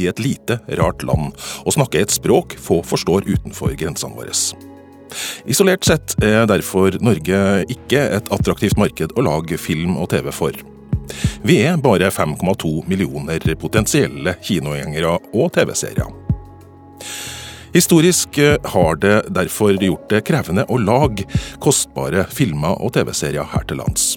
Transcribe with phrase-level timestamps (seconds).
[0.00, 1.30] i et lite, rart land
[1.64, 4.34] og snakke et språk få forstår utenfor grensene våre.
[5.50, 7.40] Isolert sett er derfor Norge
[7.72, 10.54] ikke et attraktivt marked å lage film og TV for.
[11.42, 16.06] Vi er bare 5,2 millioner potensielle kinogjengere og TV-seere.
[17.74, 18.38] Historisk
[18.72, 21.26] har det derfor gjort det krevende å lage
[21.62, 24.16] kostbare filmer og TV-serier her til lands.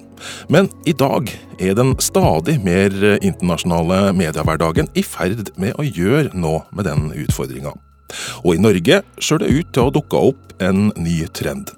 [0.52, 6.66] Men i dag er den stadig mer internasjonale mediehverdagen i ferd med å gjøre noe
[6.72, 7.73] med den utfordringa.
[8.44, 11.73] Og i Norge ser det ut til å dukke opp en ny trend.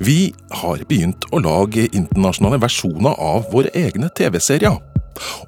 [0.00, 4.78] Vi har begynt å lage internasjonale versjoner av våre egne TV-serier.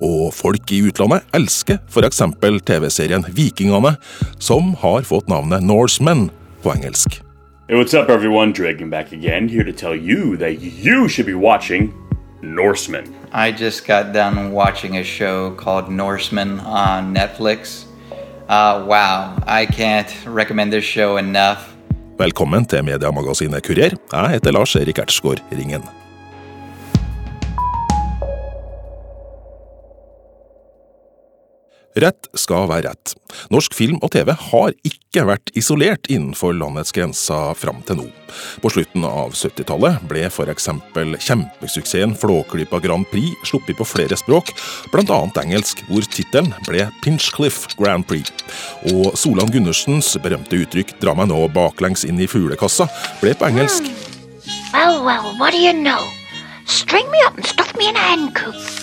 [0.04, 2.22] Og folk i utlandet elsker f.eks.
[2.68, 3.96] TV-serien Vikingene,
[4.38, 6.28] som har fått navnet Norsemen
[6.62, 7.22] på engelsk.
[7.68, 8.52] Hey, what's up, everyone?
[8.52, 11.94] Dragon again, here to tell you that you should be watching
[12.42, 13.14] Norsemen.
[13.32, 17.84] I just got done watching a show called Norseman on Netflix.
[18.48, 21.58] Uh, wow, I can't recommend this show enough.
[22.18, 23.96] Velkommen til mediemagasinet Kurer.
[24.12, 26.01] Jeg heter Lars Erik Ertsgaard Ringen.
[32.00, 33.12] Rett skal være rett.
[33.52, 38.06] Norsk film og TV har ikke vært isolert innenfor landets grenser fram til nå.
[38.64, 40.70] På slutten av 70-tallet ble f.eks.
[41.26, 44.54] kjempesuksessen Flåklypa Grand Prix sluppet på flere språk,
[44.94, 45.18] bl.a.
[45.42, 48.32] engelsk, hvor tittelen ble Pinchcliff Grand Prix.
[48.94, 52.88] Og Solan Gundersens berømte uttrykk 'dra meg nå baklengs inn i fuglekassa'
[53.20, 53.92] ble på engelsk.
[54.72, 56.00] Well, well, what do you know?
[56.64, 58.81] String me up and stuff me in a hen coop.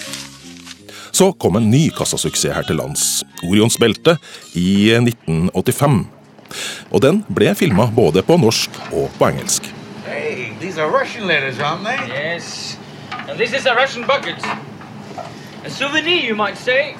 [1.19, 4.13] Så kom en ny kassasuksess her til lands, Orions belte,
[4.55, 5.97] i 1985.
[6.95, 9.67] Og den ble filma både på norsk og på engelsk.
[10.05, 11.99] Hey, these are Russian letters, aren't they?
[12.07, 12.77] Yes.
[13.27, 14.39] And this is a Russian bucket.
[15.65, 16.95] A souvenir, you might say.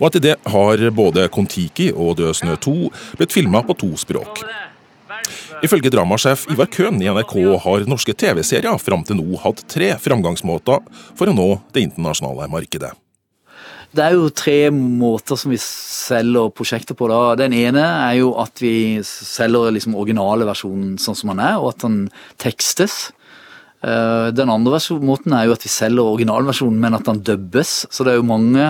[0.00, 2.74] Og etter det har både Kon-Tiki og Død snø 2
[3.20, 4.42] blitt filma på to språk.
[4.42, 4.72] Over there.
[5.06, 5.45] Very well.
[5.64, 7.34] Ifølge dramasjef Ivar Køhn i NRK
[7.64, 10.84] har norske TV-serier fram til nå hatt tre framgangsmåter
[11.16, 12.92] for å nå det internasjonale markedet.
[13.96, 17.08] Det er jo tre måter som vi selger prosjekter på.
[17.08, 17.36] da.
[17.40, 21.72] Den ene er jo at vi selger liksom originale versjonen sånn som den er, og
[21.72, 22.02] at den
[22.42, 23.14] tekstes.
[23.84, 27.86] Eh, Den andre måten er jo at vi selger originalversjonen, men at den dubbes.
[27.90, 28.62] Så det er jo mange,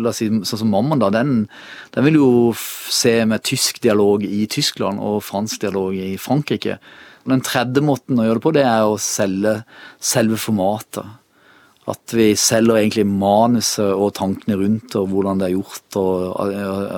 [0.00, 1.48] la oss si, sånn som Mammaen, da, den,
[1.94, 6.78] den vil jo se med tysk dialog i Tyskland og fransk dialog i Frankrike.
[7.24, 9.60] Og Den tredje måten å gjøre det på, det er å selge
[10.00, 11.20] selve formatet.
[11.84, 16.38] At vi selger egentlig manuset og tankene rundt og hvordan det er gjort, og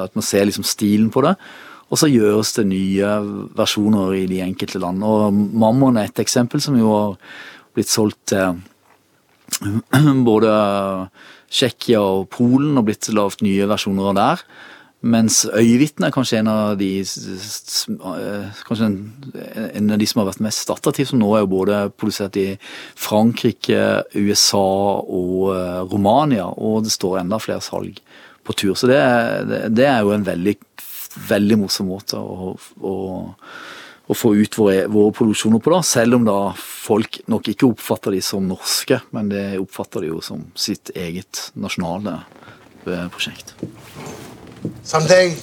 [0.04, 1.34] at man ser liksom stilen på det.
[1.86, 3.10] Og så gjøres det nye
[3.54, 5.02] versjoner i de enkelte land.
[5.06, 7.18] Og Mammon er et eksempel som jo har
[7.76, 8.62] blitt solgt til
[10.30, 10.52] både
[11.52, 14.48] Tsjekkia og Polen, og blitt lagd nye versjoner av der.
[15.06, 18.96] Mens Øyvitne er kanskje en av de eh, Kanskje en,
[19.76, 22.46] en av de som har vært mest attraktive, som nå er jo både produsert i
[22.98, 23.82] Frankrike,
[24.16, 24.64] USA
[25.04, 28.00] og eh, Romania, og det står enda flere salg
[28.46, 28.74] på tur.
[28.78, 29.00] Så det,
[29.76, 30.56] det er jo en veldig,
[31.28, 32.96] veldig morsom måte å, å,
[34.06, 35.82] å få ut våre, våre produksjoner på, da.
[35.82, 40.22] Selv om da folk nok ikke oppfatter de som norske, men det oppfatter de jo
[40.22, 42.20] som sitt eget nasjonale
[42.86, 43.54] eh, prosjekt.
[44.82, 45.34] Someday,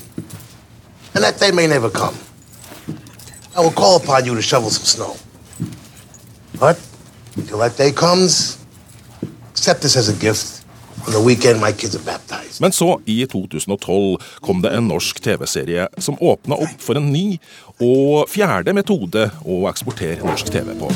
[1.14, 2.16] and that day may never come,
[3.56, 5.16] I will call upon you to shovel some snow.
[6.60, 6.80] But
[7.36, 8.58] until that day comes,
[9.52, 10.63] accept this as a gift.
[11.08, 12.62] On the weekend, my kids are baptized.
[12.62, 17.40] Men så, i 2012, kom det en norsk TV-serie som åpna opp for en ny
[17.84, 20.92] og fjerde metode å eksportere norsk TV på.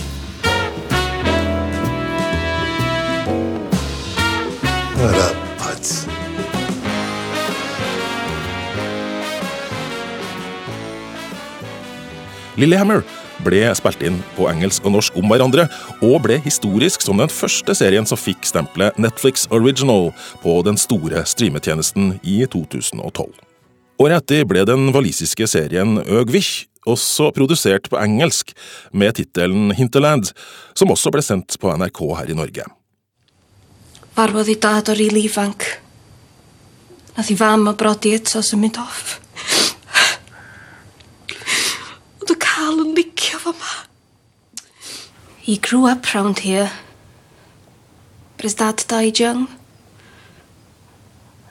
[12.58, 13.03] Lillehammer
[13.45, 15.67] ble spilt inn på engelsk og norsk om hverandre,
[16.01, 20.11] og ble historisk som den første serien som fikk stempelet Netflix Original
[20.43, 23.29] på den store streametjenesten i 2012.
[23.97, 28.53] Året etter ble den walisiske serien Øgvich også produsert på engelsk,
[28.91, 30.31] med tittelen Hinterland,
[30.78, 32.67] som også ble sendt på NRK her i Norge.
[34.17, 35.66] Farwodd i dad o'r rili ifanc.
[37.17, 39.17] Nath i fam a brodi eto sy'n mynd off.
[43.47, 43.85] Yn licio fo ma.
[45.41, 46.70] He grew up round here.
[48.35, 49.47] But his dad died young.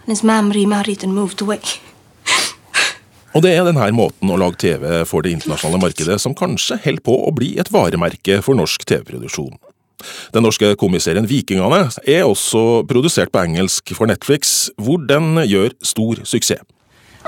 [0.02, 1.60] And his mum remarried and moved away.
[3.34, 7.02] Og det er denne måten å lage TV for det internasjonale markedet som kanskje holder
[7.04, 9.58] på å bli et varemerke for norsk TV-produksjon.
[10.32, 16.24] Den norske komiserien Vikingane er også produsert på engelsk for Netflix, hvor den gjør stor
[16.24, 16.64] suksess.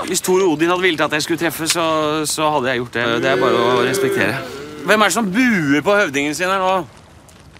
[0.07, 1.83] Hvis Thor Odin hadde villet at jeg skulle treffe, så,
[2.29, 3.03] så hadde jeg gjort det.
[3.23, 4.39] Det er bare å respektere.
[4.85, 6.71] Hvem er det som buer på høvdingen sin her nå?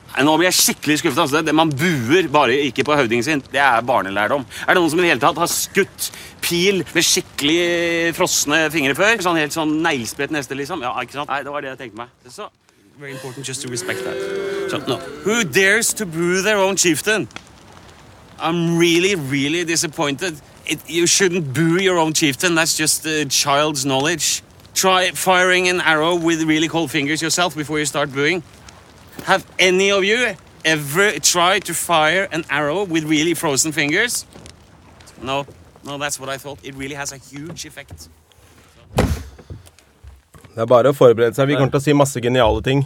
[0.09, 1.21] Nei, Nå blir jeg skikkelig skuffet.
[1.25, 1.41] Altså.
[1.45, 3.43] Det- Man buer bare ikke på høvdingen sin.
[3.51, 4.45] Det er barnelærdom.
[4.67, 6.09] Er det noen som i det hele tatt har skutt
[6.41, 9.19] pil med skikkelig frosne fingre før?
[9.21, 10.81] Sånn helt sånn neglespredt neste, liksom?
[10.81, 11.29] Ja, ikke sant?
[11.29, 12.09] Nei, det var det jeg tenkte meg.
[12.33, 12.49] Så,
[12.99, 14.17] very important just to respect that.
[14.71, 14.97] So, no.
[15.27, 17.27] Who dares to boo their own chieftain?
[18.39, 20.39] I'm really, really disappointed.
[20.69, 22.55] It, you shouldn't boo your own chieftain.
[22.55, 24.43] That's just a child's knowledge.
[24.73, 28.43] Try firing an arrow with really cold fingers yourself before you start booing.
[29.25, 34.25] Have any of you ever tried to fire an arrow with really frozen fingers?
[35.21, 35.45] No,
[35.83, 36.59] no, that's what I thought.
[36.63, 38.09] It really has a huge effect.
[40.55, 41.47] Det er bare å forberede seg.
[41.47, 42.81] Vi kommer til å si masse geniale ting.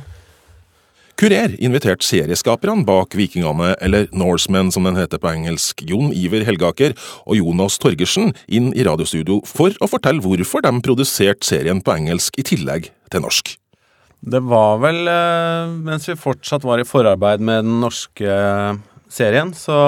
[1.24, 6.98] Kurer inviterte serieskaperne bak Vikingene, eller Norsemen som den heter på engelsk, Jon Iver Helgaker
[7.24, 12.36] og Jonas Torgersen inn i radiostudio for å fortelle hvorfor de produserte serien på engelsk
[12.36, 13.54] i tillegg til norsk.
[14.20, 18.36] Det var vel eh, mens vi fortsatt var i forarbeid med den norske
[19.08, 19.80] serien, så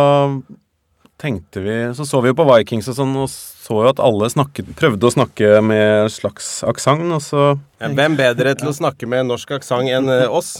[1.22, 4.28] tenkte vi Så så vi jo på Vikings og sånn, og så jo at alle
[4.32, 7.46] snakket, prøvde å snakke med slags aksent, og så
[7.80, 10.60] Hvem bedre til å snakke med norsk aksent enn eh, oss?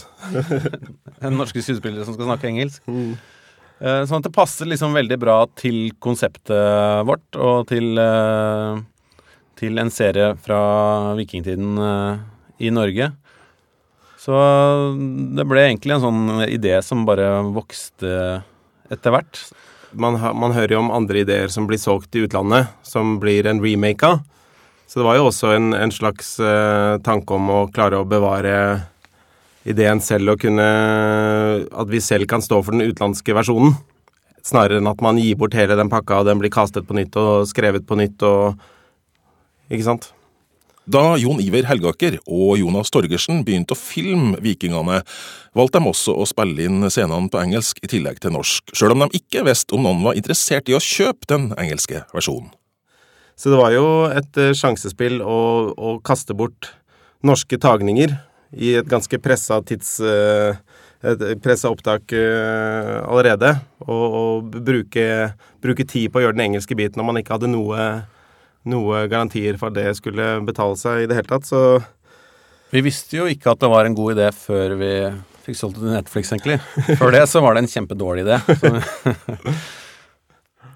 [1.24, 2.82] En norske skuespillere som skal snakke engelsk.
[2.86, 8.82] Eh, Sånn at det passer liksom veldig bra til konseptet vårt og til, eh,
[9.60, 10.60] til en serie fra
[11.16, 11.78] vikingtiden
[12.60, 13.12] i Norge.
[14.20, 14.34] Så
[15.36, 18.42] det ble egentlig en sånn idé som bare vokste
[18.92, 19.40] etter hvert.
[19.96, 23.62] Man, man hører jo om andre ideer som blir solgt i utlandet, som blir en
[23.64, 24.20] remake av.
[24.86, 28.56] Så det var jo også en, en slags uh, tanke om å klare å bevare
[29.66, 30.66] ideen selv og kunne
[31.66, 33.74] At vi selv kan stå for den utenlandske versjonen.
[34.46, 37.18] Snarere enn at man gir bort hele den pakka, og den blir kastet på nytt
[37.18, 38.54] og skrevet på nytt og
[39.66, 40.12] Ikke sant?
[40.86, 45.00] Da Jon Iver Helgaker og Jonas Torgersen begynte å filme Vikingene,
[45.58, 49.02] valgte de også å spille inn scenene på engelsk i tillegg til norsk, sjøl om
[49.02, 52.52] de ikke visste om noen var interessert i å kjøpe den engelske versjonen.
[53.36, 55.40] Så det var jo et eh, sjansespill å,
[55.74, 56.70] å kaste bort
[57.26, 58.14] norske tagninger
[58.54, 59.98] i et ganske pressa tids...
[60.00, 60.56] eh,
[61.42, 63.52] pressa opptak eh, allerede.
[63.84, 65.04] Og, og bruke,
[65.62, 67.82] bruke tid på å gjøre den engelske biten når man ikke hadde noe,
[68.66, 71.46] noe garantier for at det skulle betale seg i det hele tatt.
[71.48, 71.60] Så
[72.74, 74.92] Vi visste jo ikke at det var en god idé før vi
[75.46, 76.56] fikk solgt det til Netflix, egentlig.
[76.98, 78.40] Før det så var det en kjempedårlig idé.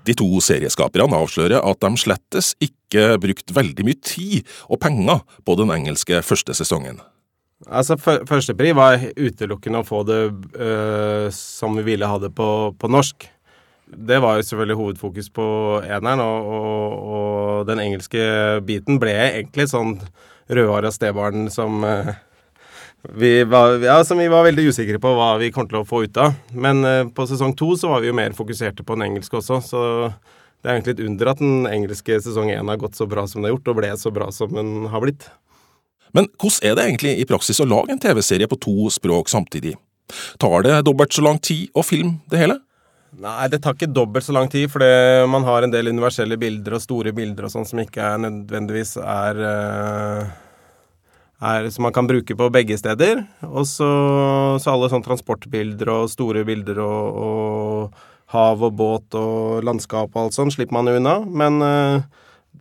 [0.09, 5.57] De to serieskaperne avslører at de slettes ikke brukte veldig mye tid og penger på
[5.61, 7.03] den engelske første sesongen.
[7.69, 10.21] Altså, fø- Førstepri var utelukkende å få det
[10.57, 12.49] øh, som vi ville ha det på,
[12.81, 13.27] på norsk.
[13.91, 15.45] Det var jo selvfølgelig hovedfokus på
[15.83, 18.23] eneren, og, og, og den engelske
[18.67, 19.97] biten ble egentlig sånn
[20.51, 22.13] rødhåra stebarn som øh,
[23.17, 26.05] vi var, ja, som vi var veldig usikre på hva vi kom til å få
[26.07, 26.37] ut av.
[26.53, 29.61] Men øh, på sesong to så var vi jo mer fokuserte på den engelske også,
[29.65, 29.83] så
[30.61, 33.41] det er egentlig et under at den engelske sesong én har gått så bra som
[33.41, 35.31] den har gjort, og ble så bra som den har blitt.
[36.17, 39.77] Men hvordan er det egentlig i praksis å lage en TV-serie på to språk samtidig?
[40.43, 42.59] Tar det dobbelt så lang tid å filme det hele?
[43.19, 44.85] Nei, det tar ikke dobbelt så lang tid, for
[45.27, 48.95] man har en del universelle bilder og store bilder og sånn som ikke er nødvendigvis
[49.03, 50.31] er, eh,
[51.43, 53.27] er Som man kan bruke på begge steder.
[53.43, 53.91] Og så,
[54.71, 57.91] alle sånne transportbilder og store bilder og, og
[58.31, 61.19] hav og båt og landskap og alt sånn slipper man unna.
[61.27, 62.03] Men eh,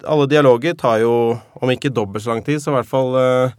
[0.07, 3.53] alle dialoger tar jo, om ikke dobbelt så lang tid, så i hvert fall eh,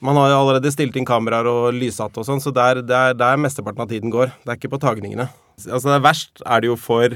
[0.00, 3.40] man har jo allerede stilt inn kameraer og lyssatt og sånn, så det er der
[3.40, 4.34] mesteparten av tiden går.
[4.42, 5.30] Det er ikke på tagningene.
[5.62, 7.14] Altså det er Verst er det jo for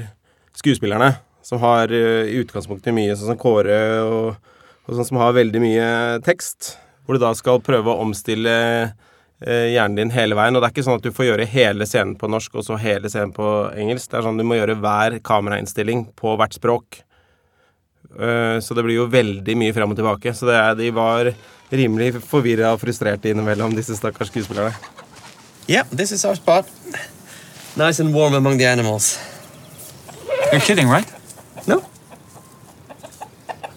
[0.59, 1.11] skuespillerne,
[1.45, 4.53] som har eh, i utgangspunktet mye, sånn som Kåre og,
[4.87, 5.89] og sånn som har veldig mye
[6.25, 6.75] tekst.
[7.05, 8.53] Hvor du da skal prøve å omstille
[8.85, 10.55] eh, hjernen din hele veien.
[10.55, 12.77] Og det er ikke sånn at du får gjøre hele scenen på norsk og så
[12.79, 14.11] hele scenen på engelsk.
[14.11, 17.01] Det er sånn du må gjøre hver kamerainnstilling på hvert språk.
[18.13, 20.35] Eh, Så det blir jo veldig mye frem og tilbake.
[20.37, 21.31] Så er, de var
[21.73, 24.73] rimelig forvirra og frustrerte innimellom, disse stakkars skuespillerne.
[25.69, 26.65] Yeah, this is our spot.
[27.79, 29.17] Nice and warm among the animals.
[30.51, 31.07] You're kidding, right?
[31.65, 31.85] No.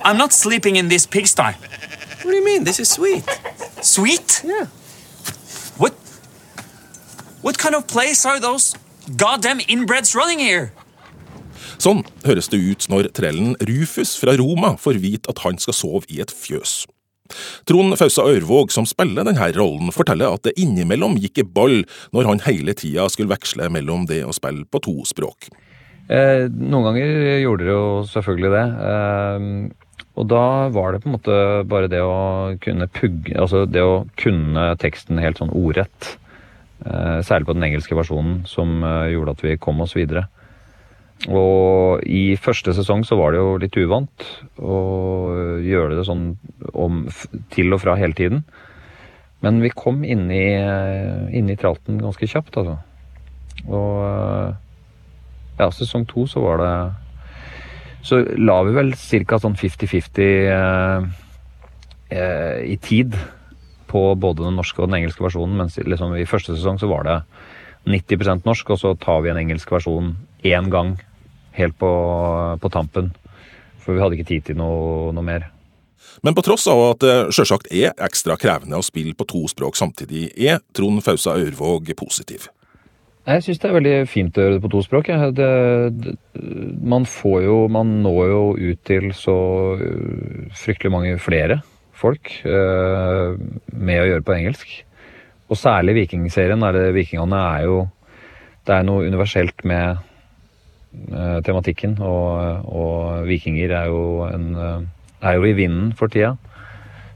[0.04, 1.52] I'm not sleeping in this pigsty.
[1.52, 2.64] What do you mean?
[2.64, 3.23] This is sweet.
[3.80, 4.42] Sweet?
[4.44, 4.66] Yeah.
[5.78, 5.94] What?
[7.42, 8.75] What kind of place are those
[9.16, 10.73] goddamn inbreds running here?
[11.78, 16.06] Sånn høres det ut når trellen Rufus fra Roma får vite at han skal sove
[16.11, 16.85] i et fjøs.
[17.68, 21.82] Trond Fausa Ørvåg, som spiller denne rollen, forteller at det innimellom gikk i ball
[22.14, 25.50] når han hele tida skulle veksle mellom det å spille på to språk.
[26.12, 28.66] Eh, noen ganger gjorde det jo selvfølgelig det.
[28.90, 31.36] Eh, og da var det på en måte
[31.68, 36.16] bare det å kunne pugge Altså det å kunne teksten helt sånn ordrett.
[36.84, 40.26] Eh, særlig på den engelske versjonen, som eh, gjorde at vi kom oss videre.
[41.31, 44.25] Og i første sesong så var det jo litt uvant
[44.59, 44.79] å
[45.62, 46.33] gjøre det sånn
[46.75, 47.05] om,
[47.55, 48.43] til og fra hele tiden.
[49.43, 50.49] Men vi kom inn i,
[51.35, 52.79] inn i tralten ganske kjapt, altså.
[53.71, 54.02] Og
[55.61, 56.75] ja, sesong to så var det
[58.02, 59.38] Så la vi vel ca.
[59.38, 61.05] sånn 50-50 eh,
[62.11, 63.14] eh, i tid
[63.87, 65.55] på både den norske og den engelske versjonen.
[65.61, 67.21] Mens liksom i første sesong så var det
[67.87, 70.97] 90% norsk, og så tar vi en engelsk versjon én gang
[71.59, 71.90] helt på,
[72.62, 73.11] på, tampen.
[73.82, 75.49] For vi hadde ikke tid til noe, noe, mer.
[76.23, 79.78] Men på tross av at det sjølsagt er ekstra krevende å spille på to språk
[79.78, 82.49] samtidig, er Trond Fausa Aurvåg positiv.
[83.23, 85.09] Jeg syns det er veldig fint å gjøre det på to språk.
[85.38, 85.50] Det,
[85.94, 86.14] det,
[86.82, 89.37] man får jo Man når jo ut til så
[89.78, 91.61] øh, fryktelig mange flere
[92.02, 93.37] folk eh,
[93.73, 94.73] med å gjøre på engelsk.
[95.52, 96.64] Og særlig Vikingserien.
[96.66, 97.82] Er det, vikingene er jo
[98.66, 100.12] Det er noe universelt med uh,
[101.46, 101.99] tematikken.
[102.00, 106.34] Og, og, vikinger er jo, en, uh, er jo i vinden for tida.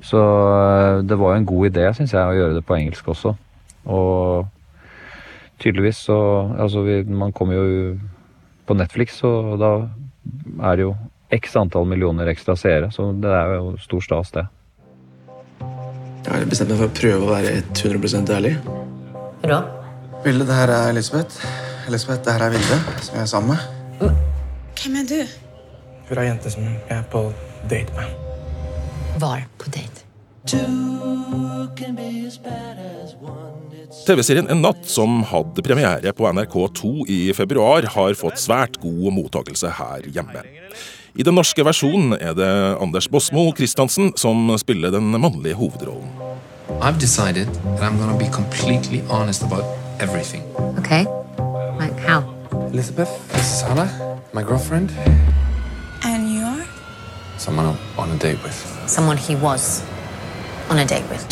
[0.04, 0.20] Så
[1.08, 3.32] det var jo en god idé, syns jeg, å gjøre det på engelsk også.
[3.86, 4.46] Og
[5.62, 6.18] tydeligvis så
[6.58, 7.96] Altså, vi, man kommer jo
[8.66, 9.72] på Netflix, og da
[10.70, 10.94] er det jo
[11.30, 12.90] x antall millioner ekstra seere.
[12.94, 14.46] Så det er jo stor stas, det.
[16.26, 18.56] Jeg har bestemt meg for å prøve å være 100 ærlig.
[19.46, 19.62] Da?
[20.24, 21.65] Vilde, det her er Elisabeth.
[21.86, 24.14] Elisabeth, det her er Vilde, som jeg er sammen med.
[24.82, 25.20] Hvem er du?
[26.08, 27.28] Hun er jente som jeg er på
[27.70, 28.10] date med.
[29.22, 30.02] Var på date.
[34.06, 39.72] TV-serien En natt, som hadde premiere på NRK2 i februar, har fått svært god mottakelse
[39.78, 40.42] her hjemme.
[41.16, 42.50] I den norske versjonen er det
[42.82, 46.10] Anders Bosmo Christiansen som spiller den mannlige hovedrollen.
[46.82, 47.46] I've decided
[47.78, 49.64] that I'm gonna to be completely honest about
[50.00, 50.42] everything.
[50.78, 51.06] Okay.
[52.06, 52.22] How?
[52.70, 53.90] Elizabeth, this is Hannah,
[54.32, 54.92] my girlfriend.
[56.04, 56.64] And you are?
[57.36, 58.54] Someone I'm on a date with.
[58.86, 59.82] Someone he was
[60.70, 61.26] on a date with.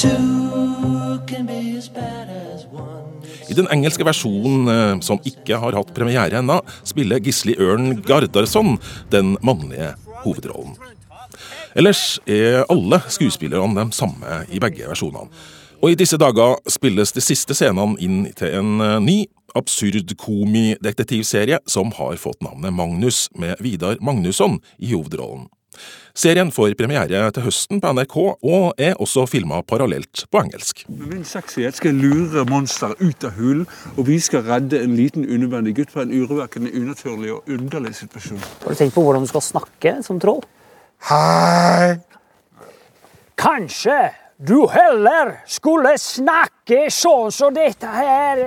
[3.48, 8.78] I den engelske versjonen, eh, som ikke har hatt premiere ennå, spiller Gisli Ørn Gardarsson
[9.12, 10.74] den mannlige hovedrollen.
[11.76, 15.30] Ellers er alle skuespillerne de samme i begge versjonene.
[15.82, 19.18] Og i disse dager spilles de siste scenene inn til en eh, ny,
[19.58, 25.48] absurd komidetektivserie som har fått navnet Magnus, med Vidar Magnusson i hovedrollen.
[26.14, 30.84] Serien får premiere til høsten på NRK, og er også filma parallelt på engelsk.
[30.86, 34.94] Med min sexyhet skal jeg lure monsteret ut av hulen, og vi skal redde en
[34.94, 38.42] liten unødvendig gutt fra en urovekkende, unaturlig og underlig situasjon.
[38.62, 40.44] Har du tenkt på hvordan du skal snakke som troll?
[41.10, 41.98] Hei!
[43.34, 43.98] Kanskje
[44.46, 48.42] du heller skulle snakke sånn som dette her.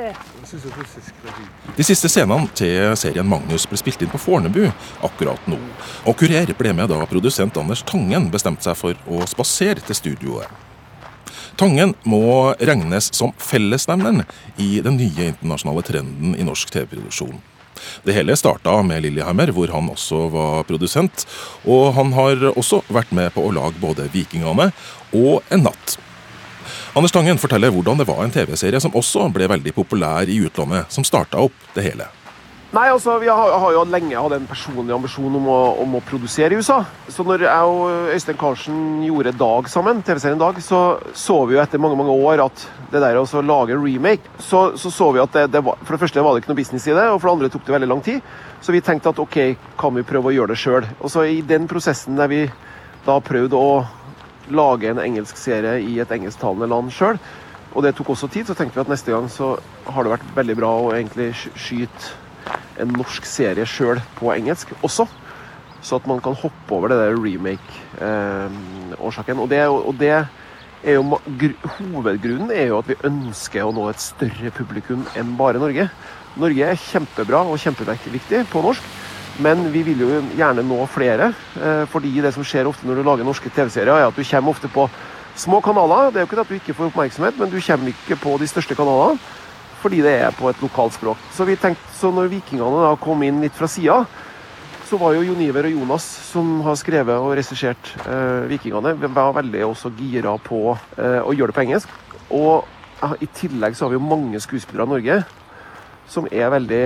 [1.78, 4.68] De siste scenene til serien Magnus ble spilt inn på Fornebu
[5.08, 5.58] akkurat nå.
[6.06, 10.66] Og Kurer ble med da produsent Anders Tangen bestemte seg for å spasere til studioet.
[11.58, 14.28] Tangen må regnes som fellesnevneren
[14.62, 17.40] i den nye internasjonale trenden i norsk TV-produksjon.
[18.04, 21.26] Det hele starta med Lillehammer, hvor han også var produsent.
[21.66, 24.72] Og han har også vært med på å lage både Vikingene
[25.16, 25.98] og En natt.
[26.98, 30.90] Anders Tangen forteller hvordan det var en TV-serie som også ble veldig populær i utlandet,
[30.92, 32.08] som starta opp det hele.
[32.76, 36.02] Nei, altså, Vi har, har, jo lenge hatt en personlig ambisjon om å, om å,
[36.04, 36.82] produsere i USA.
[37.08, 40.82] Så når jeg og Øystein Karlsen gjorde Dag sammen, TV-serien Dag, så
[41.16, 44.92] så vi jo etter mange mange år at det der å lage remake, så, så,
[44.92, 46.98] så vi at det, det var, for det første var det ikke noe business i
[46.98, 48.36] det, og for det andre tok det veldig lang tid.
[48.60, 49.40] Så vi tenkte at OK,
[49.80, 50.90] kan vi prøve å gjøre det sjøl?
[51.00, 52.44] Og så i den prosessen der vi
[53.08, 53.72] da prøvde å
[54.54, 57.18] lage en engelsk serie i et engelsktalende land sjøl,
[57.76, 59.48] og det tok også tid, så tenkte vi at neste gang så
[59.86, 62.04] har det vært veldig bra å egentlig skyte
[62.82, 65.06] en norsk serie sjøl på engelsk også.
[65.84, 69.38] Så at man kan hoppe over det der remake-årsaken.
[69.38, 70.26] Eh, og, og, det er
[70.98, 71.20] jo
[71.78, 75.86] Hovedgrunnen er jo at vi ønsker å nå et større publikum enn bare Norge.
[76.38, 78.84] Norge er kjempebra og kjempeviktig på norsk,
[79.44, 81.32] men vi vil jo gjerne nå flere.
[81.58, 84.56] Eh, fordi det som skjer ofte når du lager norske TV-serier, er at du kommer
[84.56, 84.88] ofte på
[85.38, 86.12] små kanaler.
[86.12, 88.50] Det er jo ikke at du ikke får oppmerksomhet, men du kommer ikke på de
[88.50, 89.20] største kanalene
[89.78, 91.20] fordi det er på et lokalspråk.
[91.38, 94.00] Så vi tenkte, så når vikingene da kom inn litt fra sida,
[94.88, 99.36] så var jo Jon Iver og Jonas, som har skrevet og regissert eh, 'Vikingene', var
[99.38, 101.94] veldig også gira på eh, å gjøre det på engelsk.
[102.34, 102.66] Og
[103.22, 105.18] i tillegg så har vi jo mange skuespillere i Norge
[106.10, 106.84] som er veldig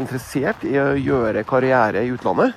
[0.00, 2.56] interessert i å gjøre karriere i utlandet.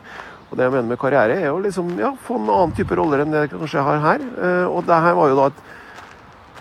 [0.50, 3.21] Og det jeg mener med karriere, er å liksom, ja, få en annen type roller
[3.21, 4.24] enn det jeg kanskje har her.
[4.25, 5.59] Eh, og det her var jo da et,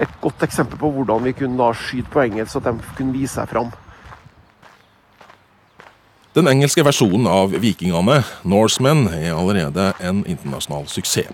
[0.04, 3.16] et godt eksempel på hvordan vi kunne da skyte på engelsk, så at de kunne
[3.16, 3.72] vise seg fram.
[6.36, 11.32] Den engelske versjonen av Vikingene, Norsemen, er allerede en internasjonal suksess.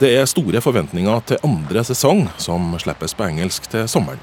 [0.00, 4.22] Det er store forventninger til andre sesong, som slippes på engelsk til sommeren.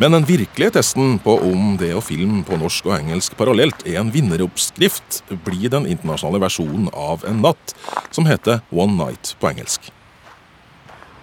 [0.00, 4.00] Men den virkelige testen på om det å filme på norsk og engelsk parallelt er
[4.00, 7.74] en vinneroppskrift, blir den internasjonale versjonen av En natt,
[8.10, 9.92] som heter One Night på engelsk.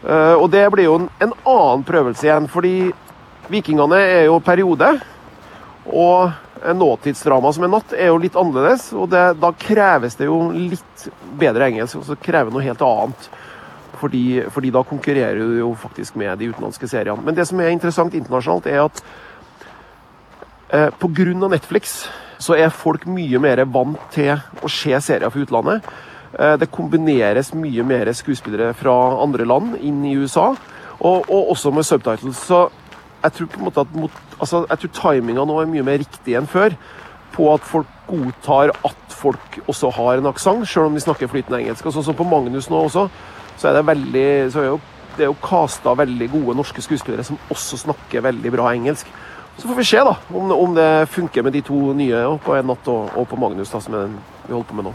[0.03, 2.91] Uh, og det blir jo en, en annen prøvelse igjen, fordi
[3.49, 4.93] Vikingene er jo periode.
[5.89, 6.29] Og
[6.69, 10.41] en nåtidsdrama som en natt er jo litt annerledes, og det, da kreves det jo
[10.53, 11.07] litt
[11.39, 11.97] bedre engelsk.
[11.99, 13.29] Og så krever noe helt annet.
[13.99, 17.23] Fordi, fordi, da konkurrerer du jo faktisk med de utenlandske seriene.
[17.25, 19.03] Men det som er interessant internasjonalt, er at
[20.71, 21.33] eh, pga.
[21.49, 22.07] Netflix
[22.39, 25.89] så er folk mye mer vant til å se serier fra utlandet.
[26.37, 30.53] Eh, det kombineres mye mer skuespillere fra andre land inn i USA,
[30.99, 32.39] og, og også med subtitles.
[32.47, 32.67] Så
[33.23, 33.71] jeg tror på
[34.39, 36.75] altså, tror timinga nå er mye mer riktig enn før.
[37.33, 41.59] På at folk godtar at folk også har en aksent, selv om de snakker flytende
[41.61, 41.85] engelsk.
[41.85, 43.07] Og sånn som på Magnus nå også,
[43.59, 44.79] så er det veldig så er jo,
[45.17, 49.07] Det er jo casta veldig gode norske skuespillere som også snakker veldig bra engelsk.
[49.59, 52.69] Så får vi se da, om, om det funker med de to nye på En
[52.71, 54.93] natt og, og på Magnus, da, som er den vi holder på med nå.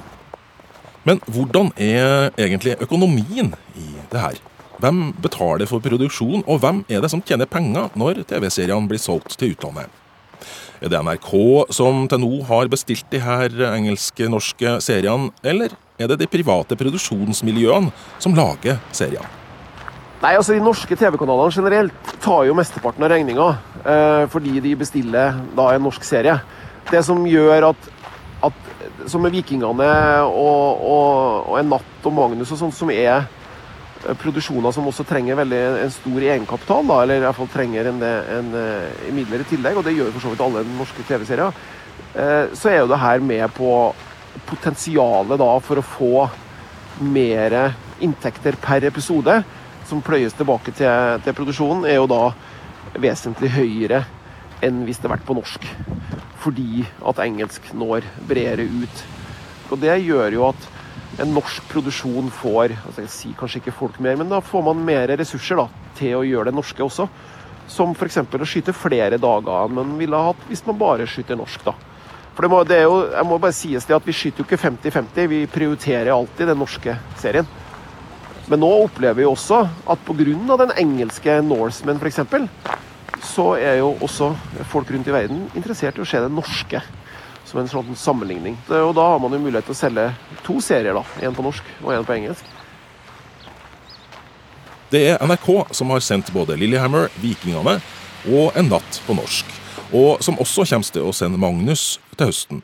[1.05, 4.41] Men hvordan er egentlig økonomien i det her?
[4.81, 9.37] Hvem betaler for produksjon, og hvem er det som tjener penger når TV-seriene blir solgt
[9.37, 9.93] til utlandet?
[10.85, 11.31] Er det NRK
[11.73, 17.89] som til nå har bestilt de her engelske-norske seriene, eller er det de private produksjonsmiljøene
[18.21, 19.31] som lager seriene?
[20.21, 23.47] Nei, altså De norske TV-kanalene generelt tar jo mesteparten av regninga
[23.81, 26.37] eh, fordi de bestiller da en norsk serie.
[26.91, 27.89] Det som gjør at,
[28.45, 29.89] at som med Vikingene
[30.29, 33.25] og, og, og En natt og Magnus og sånt, som er
[34.21, 38.03] produksjoner som også trenger veldig en stor egenkapital, da, eller i hvert fall trenger en,
[38.05, 41.61] en, en midler i tillegg, og det gjør for så vidt alle norske TV-serier,
[42.15, 43.71] eh, så er jo det her med på
[44.49, 46.15] potensialet da for å få
[47.05, 47.57] mer
[48.05, 49.41] inntekter per episode
[49.89, 52.23] som pløyes tilbake til, til, produksjonen, er jo da
[53.01, 54.05] vesentlig høyere
[54.65, 55.67] enn hvis det hadde vært på norsk.
[56.45, 59.05] Fordi at engelsk når bredere ut.
[59.73, 60.69] Og det gjør jo at
[61.23, 64.85] en norsk produksjon får altså jeg sier kanskje ikke folk mer, men da får man
[64.87, 67.09] mer ressurser da, til å gjøre det norske også.
[67.71, 68.19] Som f.eks.
[68.19, 71.65] å skyte flere dager enn man ville hatt hvis man bare skyter norsk.
[71.65, 71.75] da.
[72.35, 74.59] For det må, det jo, jeg må bare sies det at Vi skyter jo ikke
[74.59, 77.47] 50-50, vi prioriterer alltid den norske serien.
[78.51, 80.57] Men nå opplever vi også at pga.
[80.61, 82.21] den engelske Norseman f.eks.,
[83.25, 84.35] så er jo også
[84.69, 86.83] folk rundt i verden interessert i å se det norske
[87.55, 88.57] som en sånn sammenligning.
[88.67, 90.09] Og da har man jo mulighet til å selge
[90.43, 91.05] to serier, da.
[91.23, 92.49] Én på norsk og én på engelsk.
[94.91, 97.79] Det er NRK som har sendt både Lillehammer, Vikingene
[98.25, 99.47] og En natt på norsk.
[99.95, 102.63] Og som også kommer til å sende Magnus til høsten.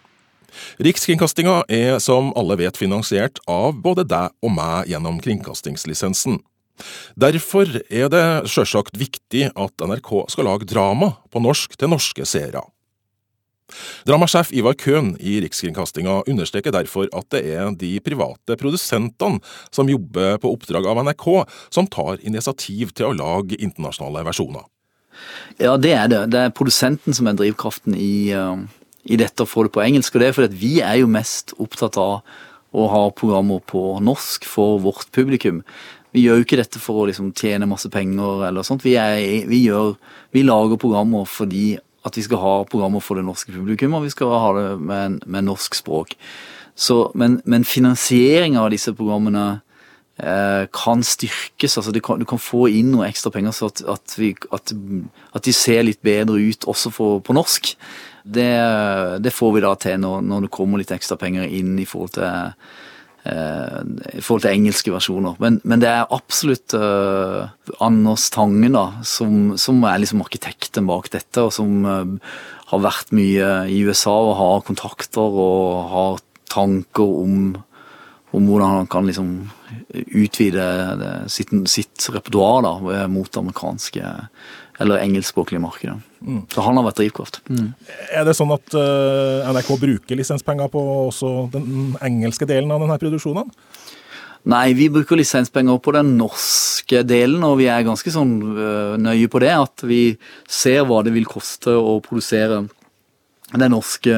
[0.83, 6.41] Rikskringkastinga er som alle vet finansiert av både deg og meg gjennom kringkastingslisensen.
[7.15, 12.65] Derfor er det sjølsagt viktig at NRK skal lage drama på norsk til norske seere.
[14.09, 19.41] Dramasjef Ivar Køhn i Rikskringkastinga understreker derfor at det er de private produsentene
[19.75, 21.27] som jobber på oppdrag av NRK,
[21.75, 24.67] som tar initiativ til å lage internasjonale versjoner.
[25.61, 26.21] Ja, det er det.
[26.33, 28.57] Det er produsenten som er drivkraften i, uh,
[29.05, 30.15] i dette å få det på engelsk.
[30.15, 32.21] Og det er fordi vi er jo mest opptatt av
[32.71, 35.65] å ha programmer på norsk for vårt publikum.
[36.15, 38.85] Vi gjør jo ikke dette for å liksom tjene masse penger eller sånt.
[38.87, 39.95] Vi, er, vi, gjør,
[40.35, 44.13] vi, lager programmer fordi at vi skal ha programmer for det norske publikum, og vi
[44.15, 46.17] skal ha det med, med norsk språk.
[46.75, 49.61] Så, men, men finansieringa av disse programmene
[50.17, 51.77] eh, kan styrkes.
[51.77, 54.73] altså kan, Du kan få inn noe ekstra penger så at, at, vi, at,
[55.37, 57.75] at de ser litt bedre ut også for, på norsk.
[58.25, 58.53] Det,
[59.25, 62.15] det, får vi da til når, når, det kommer litt ekstra penger inn i forhold
[62.17, 62.57] til,
[63.21, 65.35] i forhold til engelske versjoner.
[65.43, 67.51] Men, men det er absolutt uh,
[67.85, 72.33] Anders Tangen da, som, som, er liksom arkitekten bak dette, og som uh,
[72.73, 77.43] har vært mye i USA og har kontakter og har tanker om
[78.31, 79.31] om hvordan han kan liksom
[79.91, 80.67] utvide
[81.01, 84.13] det, sitt, sitt repertoar eh, mot amerikanske
[84.81, 85.99] eller engelskspråklige markedet.
[86.25, 86.43] Mm.
[86.53, 87.41] Så han har vært drivkraft.
[87.53, 87.71] Mm.
[88.17, 92.97] Er det sånn at eh, NRK bruker lisenspenger på også den engelske delen av denne
[93.01, 93.53] produksjonen?
[94.49, 99.29] Nei, vi bruker lisenspenger på den norske delen, og vi er ganske sånn øh, nøye
[99.33, 99.53] på det.
[99.53, 100.03] At vi
[100.49, 102.63] ser hva det vil koste å produsere
[103.51, 104.17] den norske,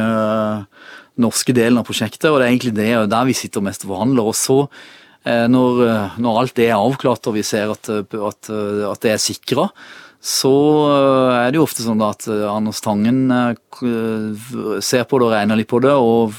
[1.23, 2.31] norske delen av prosjektet.
[2.31, 4.31] Og det er egentlig det der vi sitter mest og forhandler.
[4.31, 4.61] Og så,
[5.27, 5.83] eh, når,
[6.23, 8.55] når alt det er avklart og vi ser at, at,
[8.93, 9.67] at det er sikra,
[10.23, 10.55] så
[10.87, 14.39] øh, er det jo ofte sånn at Anders Tangen øh,
[14.79, 16.37] ser på det og regner litt på det, og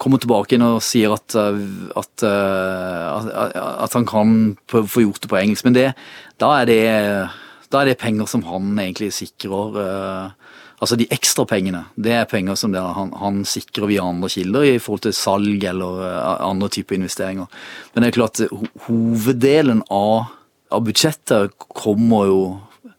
[0.00, 4.30] kommer tilbake inn og sier at, at, at, han kan
[4.64, 5.66] få gjort det på engelsk.
[5.66, 5.82] Men det,
[6.40, 6.78] da, er det,
[7.68, 9.76] da er det penger som han egentlig sikrer.
[10.80, 14.78] Altså de ekstra pengene, det er penger som han, han, sikrer via andre kilder i
[14.80, 16.00] forhold til salg eller
[16.48, 17.52] andre typer investeringer.
[17.92, 18.40] Men det er klart
[18.86, 20.32] hoveddelen av,
[20.72, 22.42] av budsjettet kommer jo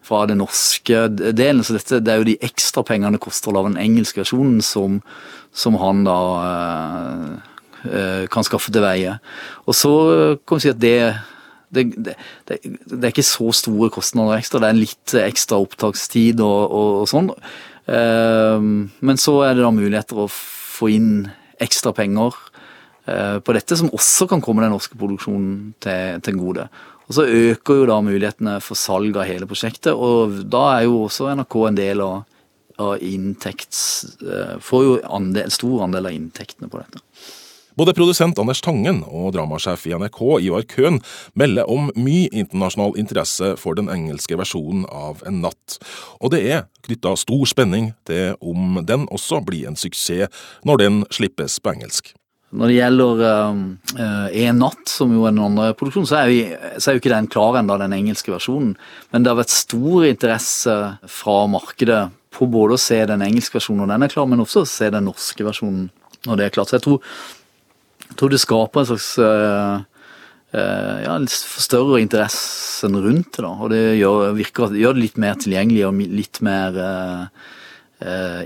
[0.06, 3.58] fra den norske delen, så dette, det er jo de ekstra pengene det koster å
[3.58, 5.00] lage den engelske versjonen som,
[5.54, 6.20] som han da
[7.86, 9.18] eh, kan skaffe til veie.
[9.68, 9.94] Og så
[10.46, 10.96] kan vi si at det
[11.72, 14.60] det, det, det, er ikke så store kostnader ekstra.
[14.60, 17.30] Det er en litt ekstra opptakstid og, og, og sånn.
[17.88, 18.66] Eh,
[19.00, 21.14] men så er det da muligheter å få inn
[21.64, 22.51] ekstra penger eh,
[23.06, 26.68] på dette, som også kan komme den norske produksjonen til, til gode.
[27.08, 31.02] Og Så øker jo da mulighetene for salg av hele prosjektet, og da er jo
[31.10, 32.22] også NRK en del av,
[32.80, 33.82] av inntekts...
[34.64, 37.02] Får jo andel, stor andel av inntektene på dette.
[37.76, 41.02] Både produsent Anders Tangen og dramasjef i NRK Ivar Køhn
[41.40, 45.80] melder om mye internasjonal interesse for den engelske versjonen av En natt,
[46.20, 50.32] og det er knytta stor spenning til om den også blir en suksess
[50.68, 52.14] når den slippes på engelsk.
[52.52, 56.40] Når det gjelder uh, En natt, som jo er den andre produksjonen, så er, vi,
[56.76, 58.74] så er jo ikke den klar ennå, den engelske versjonen.
[59.14, 60.76] Men det har vært stor interesse
[61.12, 64.66] fra markedet på både å se den engelske versjonen når den er klar, men også
[64.66, 65.88] å se den norske versjonen
[66.28, 66.72] når det er klart.
[66.72, 67.08] Så jeg tror,
[68.10, 69.80] jeg tror det skaper en slags uh,
[70.58, 73.46] uh, ja, større interesse rundt det.
[73.46, 76.84] da, Og det gjør, virker, gjør det litt mer tilgjengelig og litt mer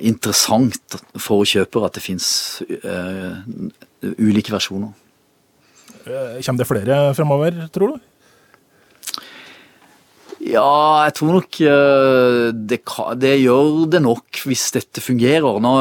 [0.04, 2.26] interessant for kjøpere at det fins
[4.20, 4.94] ulike versjoner.
[6.06, 8.04] Kommer det flere fremover, tror du?
[10.46, 11.58] Ja, jeg tror nok
[12.54, 12.78] det,
[13.18, 15.58] det, gjør det nok hvis dette fungerer.
[15.64, 15.72] Nå,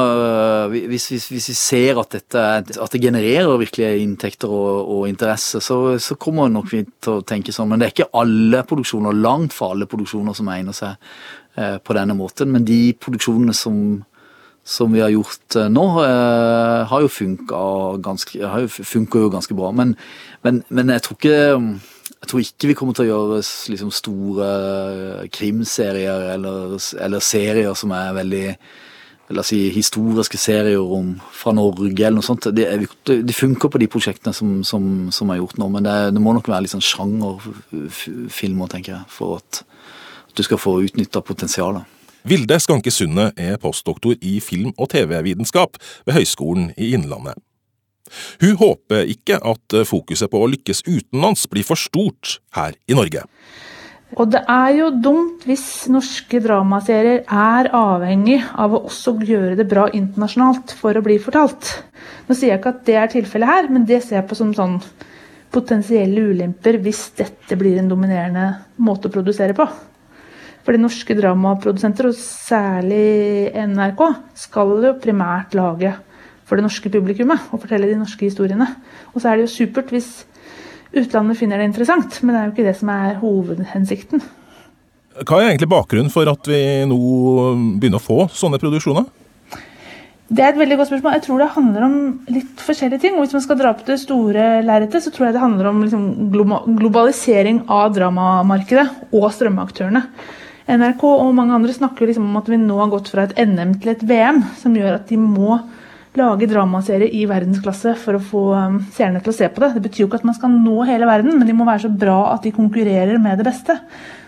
[0.73, 5.61] hvis, hvis, hvis, vi ser at, dette, at det genererer virkelige inntekter og, og interesse,
[5.61, 7.75] så, så, kommer nok vi til å tenke sånn.
[7.75, 11.13] Men det er ikke alle produksjoner, langt fra alle produksjoner som egner seg
[11.85, 12.55] på denne måten.
[12.55, 13.77] Men de produksjonene som,
[14.65, 15.83] som vi har gjort nå,
[16.89, 17.59] har jo funka
[18.01, 18.39] ganske,
[19.35, 19.73] ganske bra.
[19.77, 19.93] Men,
[20.43, 21.37] men, men jeg tror ikke
[22.25, 23.43] jeg tror ikke vi kommer til å gjøre
[23.75, 24.49] liksom, store
[25.35, 28.45] krimserier eller, eller, serier som er veldig
[29.35, 32.49] la oss si, historiske serier om, fra Norge eller noe sånt.
[32.57, 32.65] De,
[33.05, 36.33] de funker på de prosjektene som, som, som er gjort nå, men det, det, må
[36.37, 39.63] nok være litt sånn sjangerfilmer, tenker jeg, for at,
[40.29, 41.94] at du skal få utnytta potensialet.
[42.25, 47.37] Vilde Skanke Sunde er postdoktor i film- og TV-vitenskap ved Høgskolen i Innlandet.
[48.41, 53.27] Hun håper ikke at fokuset på å lykkes utenlands blir for stort her i Norge.
[54.17, 59.69] Og det er jo dumt hvis norske dramaserier er avhengig av å også gjøre det
[59.69, 61.75] bra internasjonalt for å bli fortalt.
[62.25, 64.57] Nå sier jeg ikke at det er tilfellet her, men det ser jeg på som
[64.57, 64.79] sånn
[65.53, 69.69] potensielle ulemper hvis dette blir en dominerende måte å produsere på.
[70.65, 74.03] Fordi norske dramaprodusenter, og særlig NRK,
[74.47, 75.93] skal jo primært lage
[76.45, 78.69] for det norske publikummet og fortelle de norske historiene.
[79.13, 80.25] Og så er det jo supert hvis
[80.95, 84.25] utlandet finner det interessant, men det er jo ikke det som er hovedhensikten.
[85.23, 86.97] Hva er egentlig bakgrunnen for at vi nå
[87.79, 89.07] begynner å få sånne produksjoner?
[90.35, 91.15] Det er et veldig godt spørsmål.
[91.19, 91.97] Jeg tror det handler om
[92.33, 93.15] litt forskjellige ting.
[93.15, 95.83] Og hvis man skal dra på det store lerretet, så tror jeg det handler om
[95.85, 96.07] liksom
[96.81, 100.03] globalisering av dramamarkedet og strømmeaktørene.
[100.65, 103.77] NRK og mange andre snakker liksom om at vi nå har gått fra et NM
[103.83, 105.59] til et VM, som gjør at de må
[106.15, 109.73] lage dramaserie i verdensklasse for å få um, seerne til å se på det.
[109.75, 111.91] Det betyr jo ikke at man skal nå hele verden, men de må være så
[111.91, 113.77] bra at de konkurrerer med det beste.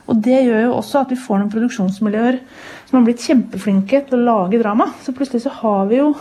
[0.07, 2.40] Og Det gjør jo også at vi får noen produksjonsmiljøer
[2.87, 4.90] som har blitt kjempeflinke til å lage drama.
[5.03, 6.12] Så plutselig så har vi jo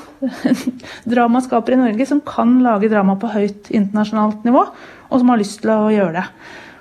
[1.12, 4.64] dramaskapere i Norge som kan lage drama på høyt internasjonalt nivå,
[5.10, 6.26] og som har lyst til å gjøre det.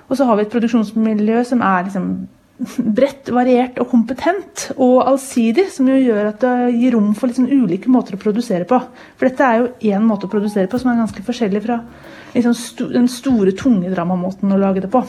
[0.05, 2.09] Og så har vi et produksjonsmiljø som er liksom
[2.57, 7.51] bredt, variert og kompetent og allsidig, som jo gjør at det gir rom for sånn
[7.51, 8.79] ulike måter å produsere på.
[9.19, 11.81] For dette er jo én måte å produsere på som er ganske forskjellig fra
[12.35, 15.03] liksom st den store, tunge dramamåten å lage det på.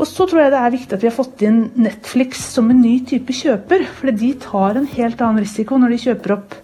[0.00, 2.80] Og så tror jeg det er viktig at vi har fått inn Netflix som en
[2.80, 3.84] ny type kjøper.
[3.98, 6.56] For de tar en helt annen risiko når de kjøper opp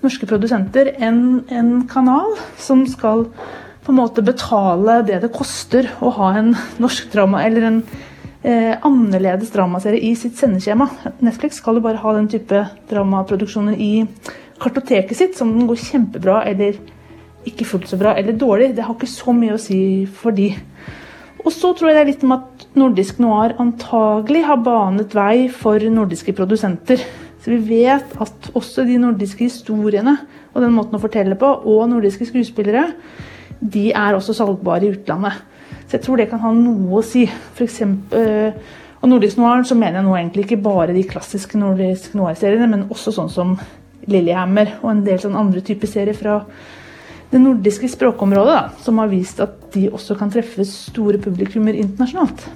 [0.00, 3.26] norske produsenter enn en kanal som skal
[3.84, 7.82] på en måte betale det det koster å ha en norsk drama eller en
[8.42, 10.88] eh, annerledes dramaserie i sitt sendeskjema.
[11.24, 14.06] Netflix skal jo bare ha den type dramaproduksjoner i
[14.60, 16.78] kartoteket sitt, som den går kjempebra eller
[17.48, 18.74] ikke fullt så bra eller dårlig.
[18.76, 19.80] Det har ikke så mye å si
[20.20, 20.52] for de.
[21.40, 25.48] Og så tror jeg det er litt om at nordisk noir antagelig har banet vei
[25.52, 27.00] for nordiske produsenter.
[27.40, 30.18] Så vi vet at også de nordiske historiene
[30.52, 32.90] og den måten å fortelle på, og nordiske skuespillere,
[33.60, 35.40] de er også salgbare i utlandet.
[35.90, 37.24] Så jeg tror det kan ha noe å si.
[37.26, 41.58] For eksempel, øh, og nordisk noir så mener jeg nå egentlig ikke bare de klassiske
[41.58, 43.56] nordisk noir-seriene, men også sånn som
[44.06, 46.36] Lillehammer og en del sånn andre typer serier fra
[47.32, 52.46] det nordiske språkområdet, da, som har vist at de også kan treffe store publikummer internasjonalt.